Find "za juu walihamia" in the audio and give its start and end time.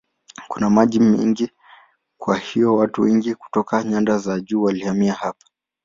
4.17-5.13